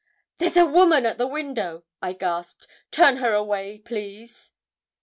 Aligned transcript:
'There's 0.39 0.57
a 0.57 0.65
woman 0.65 1.05
at 1.05 1.19
the 1.19 1.27
window!' 1.27 1.83
I 2.01 2.13
gasped; 2.13 2.65
'turn 2.91 3.17
her 3.17 3.35
away, 3.35 3.77
please.' 3.77 4.49